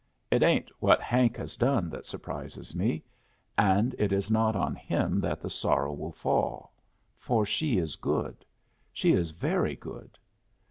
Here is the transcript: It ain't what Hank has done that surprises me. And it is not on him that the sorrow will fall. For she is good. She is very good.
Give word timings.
It 0.31 0.41
ain't 0.41 0.71
what 0.79 0.99
Hank 0.99 1.37
has 1.37 1.55
done 1.55 1.87
that 1.91 2.07
surprises 2.07 2.73
me. 2.73 3.03
And 3.55 3.93
it 3.99 4.11
is 4.11 4.31
not 4.31 4.55
on 4.55 4.73
him 4.73 5.19
that 5.19 5.39
the 5.41 5.47
sorrow 5.51 5.93
will 5.93 6.11
fall. 6.11 6.73
For 7.19 7.45
she 7.45 7.77
is 7.77 7.95
good. 7.97 8.43
She 8.91 9.11
is 9.13 9.29
very 9.29 9.75
good. 9.75 10.17